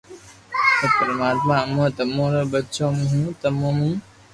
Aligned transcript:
اي 0.79 0.85
پرماتما 0.99 1.55
امون 1.65 1.87
تمو 1.97 2.23
رو 2.33 2.41
ٻچو 2.51 2.87
ھون 3.09 3.23
تمو 3.41 3.69
مون 3.77 3.95